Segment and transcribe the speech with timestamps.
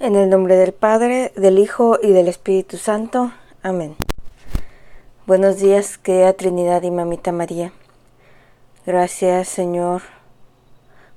[0.00, 3.30] En el nombre del Padre, del Hijo y del Espíritu Santo.
[3.62, 3.94] Amén.
[5.26, 7.72] Buenos días, querida Trinidad y Mamita María.
[8.84, 10.02] Gracias, Señor,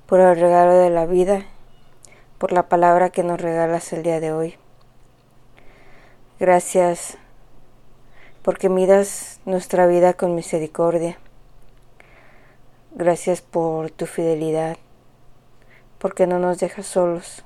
[0.06, 1.46] por el regalo de la vida,
[2.38, 4.56] por la palabra que nos regalas el día de hoy.
[6.40, 7.18] Gracias
[8.44, 11.18] porque miras nuestra vida con misericordia.
[12.92, 14.78] Gracias por tu fidelidad,
[15.98, 17.44] porque no nos dejas solos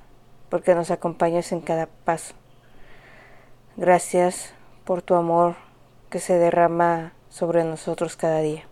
[0.49, 2.33] porque nos acompañas en cada paso.
[3.77, 4.53] Gracias
[4.83, 5.55] por tu amor
[6.09, 8.63] que se derrama sobre nosotros cada día.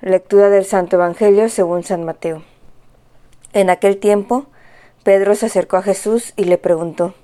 [0.00, 2.42] Lectura del Santo Evangelio según San Mateo.
[3.52, 4.46] En aquel tiempo,
[5.02, 7.14] Pedro se acercó a Jesús y le preguntó,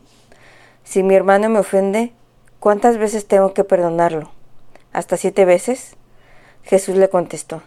[0.84, 2.12] Si mi hermano me ofende,
[2.60, 4.30] ¿cuántas veces tengo que perdonarlo?
[4.92, 5.96] ¿Hasta siete veces?
[6.62, 7.62] Jesús le contestó,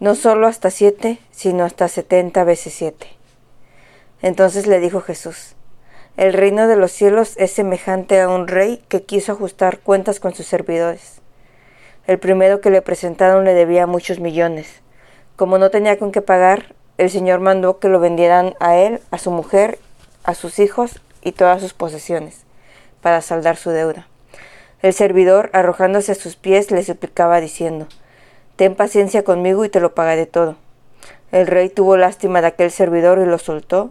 [0.00, 3.15] No solo hasta siete, sino hasta setenta veces siete.
[4.22, 5.54] Entonces le dijo Jesús,
[6.16, 10.34] el reino de los cielos es semejante a un rey que quiso ajustar cuentas con
[10.34, 11.20] sus servidores.
[12.06, 14.80] El primero que le presentaron le debía muchos millones.
[15.36, 19.18] Como no tenía con qué pagar, el Señor mandó que lo vendieran a él, a
[19.18, 19.78] su mujer,
[20.24, 22.44] a sus hijos y todas sus posesiones,
[23.02, 24.08] para saldar su deuda.
[24.80, 27.88] El servidor, arrojándose a sus pies, le suplicaba diciendo,
[28.56, 30.56] Ten paciencia conmigo y te lo pagaré todo.
[31.30, 33.90] El rey tuvo lástima de aquel servidor y lo soltó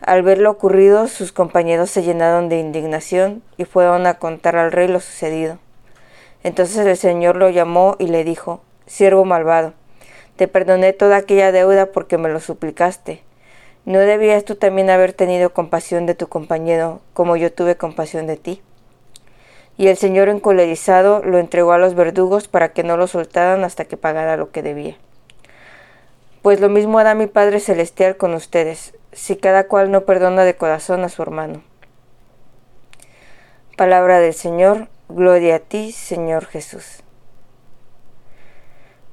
[0.00, 4.72] Al ver lo ocurrido, sus compañeros se llenaron de indignación y fueron a contar al
[4.72, 5.58] rey lo sucedido.
[6.42, 9.72] Entonces el Señor lo llamó y le dijo, Siervo malvado,
[10.36, 13.22] te perdoné toda aquella deuda porque me lo suplicaste.
[13.86, 18.36] ¿No debías tú también haber tenido compasión de tu compañero como yo tuve compasión de
[18.36, 18.62] ti?
[19.76, 23.84] Y el Señor encolerizado lo entregó a los verdugos para que no lo soltaran hasta
[23.86, 24.96] que pagara lo que debía.
[26.42, 30.56] Pues lo mismo hará mi Padre Celestial con ustedes, si cada cual no perdona de
[30.56, 31.62] corazón a su hermano.
[33.76, 37.02] Palabra del Señor, gloria a ti, Señor Jesús.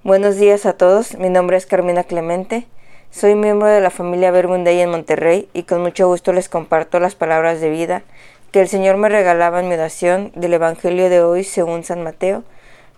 [0.03, 2.67] Buenos días a todos, mi nombre es Carmina Clemente,
[3.11, 7.13] soy miembro de la familia Verbunday en Monterrey y con mucho gusto les comparto las
[7.13, 8.03] palabras de vida
[8.51, 12.44] que el Señor me regalaba en mi oración del Evangelio de hoy según San Mateo,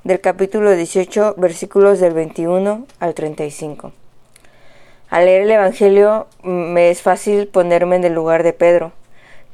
[0.03, 3.91] del capítulo 18, versículos del 21 al 35.
[5.13, 8.93] Al leer el Evangelio me es fácil ponerme en el lugar de Pedro.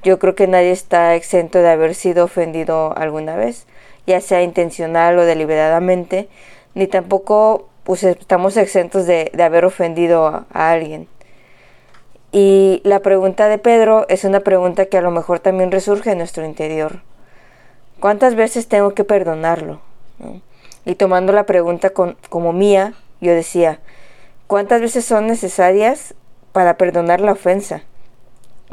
[0.03, 3.65] Yo creo que nadie está exento de haber sido ofendido alguna vez,
[4.07, 6.29] ya sea intencional o deliberadamente,
[6.75, 11.09] ni tampoco pues, estamos exentos de, haber ofendido a, alguien.
[12.31, 16.19] Y la pregunta de Pedro es una pregunta que a lo mejor también resurge en
[16.19, 17.01] nuestro interior.
[17.99, 19.81] ¿Cuántas veces tengo que perdonarlo?
[20.85, 23.81] Y tomando la pregunta como mía, yo decía,
[24.49, 26.15] ¿Cuántas veces son necesarias
[26.53, 27.83] para perdonar la ofensa?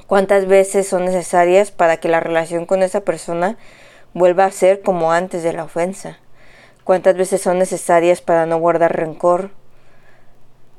[0.06, 3.58] ¿Cuántas veces son necesarias para que la relación con esa persona
[4.14, 6.18] vuelva a ser como antes de la ofensa?
[6.82, 9.50] ¿Cuántas veces son necesarias para no guardar rencor?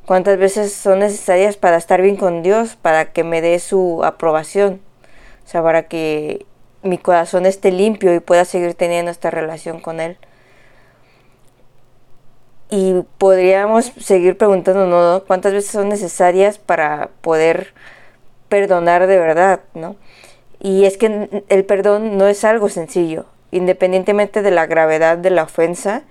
[0.07, 4.81] ¿Cuántas veces son necesarias para estar bien con Dios, para que me dé su aprobación?
[5.45, 6.47] O sea, para que
[6.81, 10.17] mi corazón esté limpio y pueda seguir teniendo esta relación con Él.
[12.69, 17.73] Y podríamos seguir preguntándonos cuántas veces son necesarias para poder
[18.49, 19.95] perdonar de verdad, ¿no?
[20.59, 23.25] Y es que el perdón no es algo sencillo.
[23.51, 26.03] Independientemente de la gravedad de la ofensa,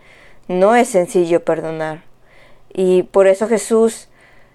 [0.49, 2.05] no es sencillo perdonar.
[2.72, 4.09] Y por eso Jesús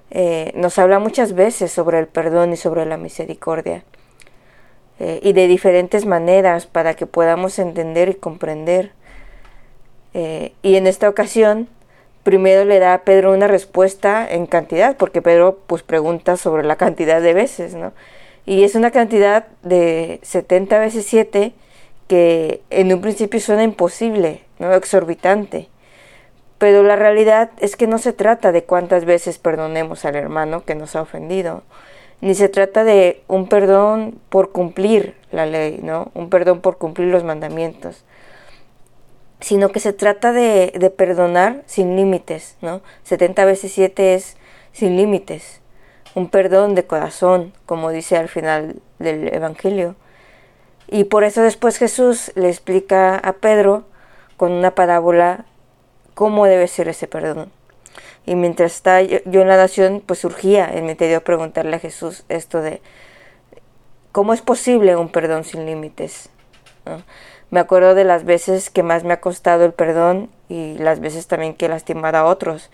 [0.10, 3.84] eh, nos habla muchas veces sobre el perdón y sobre la misericordia.
[5.00, 8.92] Eh, y de diferentes maneras para que podamos entender y comprender.
[10.14, 11.68] Eh, y en esta ocasión
[12.24, 16.76] primero le da a Pedro una respuesta en cantidad, porque Pedro pues pregunta sobre la
[16.76, 17.94] cantidad de veces, ¿no?
[18.46, 21.54] Y es una cantidad de 70 veces 7
[22.08, 24.74] que en un principio suena imposible, ¿no?
[24.74, 25.70] exorbitante.
[26.58, 30.76] Pero la realidad es que no se trata de cuántas veces perdonemos al hermano que
[30.76, 31.64] nos ha ofendido,
[32.20, 36.12] ni se trata de un perdón por cumplir la ley, ¿no?
[36.14, 38.04] Un perdón por cumplir los mandamientos
[39.42, 42.82] sino que se trata de, de perdonar sin límites, ¿no?
[43.04, 44.38] 70 veces 7 es
[44.72, 45.62] sin límites,
[46.16, 49.96] un perdón de corazón, como dice al final del Evangelio.
[50.88, 53.86] Y por eso después Jesús le explica a Pedro
[54.38, 55.46] con una parábola
[56.14, 57.52] cómo debe ser ese perdón.
[58.26, 62.24] Y mientras está yo en la oración, pues surgía en mi interior preguntarle a Jesús
[62.30, 62.82] esto de
[64.12, 66.30] cómo es posible un perdón sin límites.
[67.52, 71.28] Me acuerdo de las veces que más me ha costado el perdón y las veces
[71.28, 72.72] también que he lastimado a otros.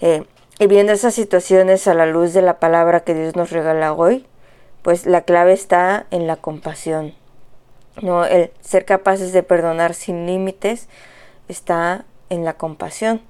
[0.00, 0.24] Eh,
[0.58, 4.26] y viendo esas situaciones a la luz de la palabra que Dios nos regala hoy,
[4.80, 7.14] pues la clave está en la compasión.
[8.00, 8.24] ¿no?
[8.24, 10.88] El ser capaces de perdonar sin límites
[11.48, 13.20] está en la compasión.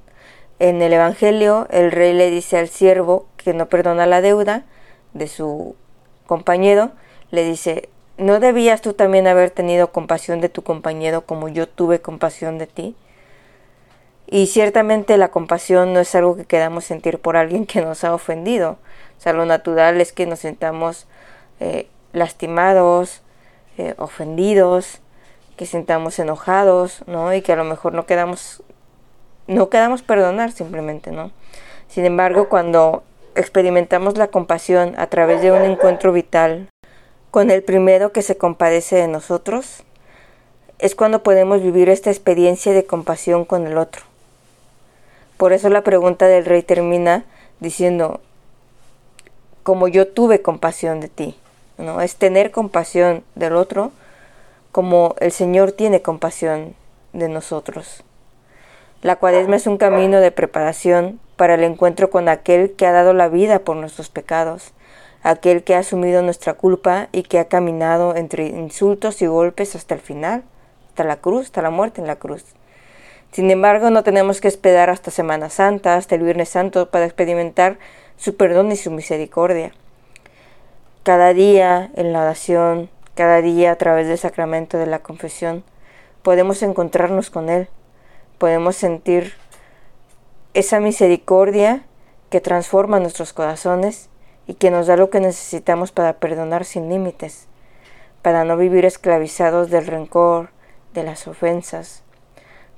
[0.60, 4.64] En el Evangelio, el rey le dice al siervo que no perdona la deuda
[5.12, 5.74] de su
[6.26, 6.92] compañero,
[7.30, 12.00] le dice, ¿no debías tú también haber tenido compasión de tu compañero como yo tuve
[12.00, 12.96] compasión de ti?
[14.26, 18.12] Y ciertamente la compasión no es algo que queramos sentir por alguien que nos ha
[18.14, 18.78] ofendido.
[19.18, 21.06] O sea, lo natural es que nos sintamos
[21.60, 23.22] eh, lastimados,
[23.78, 25.00] eh, ofendidos,
[25.56, 27.32] que sintamos enojados, ¿no?
[27.32, 28.62] Y que a lo mejor no quedamos
[29.46, 31.30] no quedamos perdonar simplemente, ¿no?
[31.88, 33.04] Sin embargo, cuando
[33.36, 36.68] experimentamos la compasión a través de un encuentro vital
[37.30, 39.82] con el primero que se compadece de nosotros,
[40.78, 44.02] es cuando podemos vivir esta experiencia de compasión con el otro.
[45.36, 47.24] Por eso la pregunta del rey termina
[47.60, 48.20] diciendo,
[49.62, 51.36] como yo tuve compasión de ti,
[51.78, 52.00] ¿no?
[52.00, 53.92] Es tener compasión del otro
[54.72, 56.74] como el Señor tiene compasión
[57.12, 58.02] de nosotros.
[59.02, 63.12] La cuaresma es un camino de preparación para el encuentro con aquel que ha dado
[63.12, 64.72] la vida por nuestros pecados,
[65.30, 69.94] aquel que ha asumido nuestra culpa y que ha caminado entre insultos y golpes hasta
[69.94, 70.44] el final,
[70.88, 72.44] hasta la cruz, hasta la muerte en la cruz.
[73.32, 77.78] Sin embargo, no tenemos que esperar hasta Semana Santa, hasta el Viernes Santo, para experimentar
[78.16, 79.72] su perdón y su misericordia.
[81.02, 85.64] Cada día en la oración, cada día a través del sacramento de la confesión,
[86.22, 87.68] podemos encontrarnos con Él
[88.38, 89.34] podemos sentir
[90.54, 91.84] esa misericordia
[92.30, 94.08] que transforma nuestros corazones
[94.46, 97.48] y que nos da lo que necesitamos para perdonar sin límites,
[98.22, 100.50] para no vivir esclavizados del rencor,
[100.94, 102.02] de las ofensas,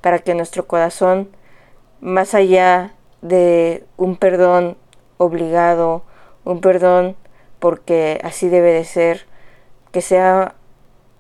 [0.00, 1.29] para que nuestro corazón,
[2.00, 4.76] más allá de un perdón
[5.19, 6.03] obligado,
[6.44, 7.17] un perdón
[7.59, 9.26] porque así debe de ser,
[9.93, 10.55] que sea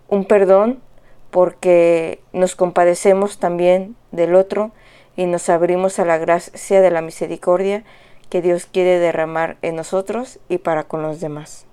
[0.08, 0.80] un perdón
[1.30, 4.70] porque nos compadecemos también del otro
[5.16, 7.84] y nos abrimos a la gracia de la misericordia
[8.28, 11.67] que Dios quiere derramar en nosotros y para con los demás.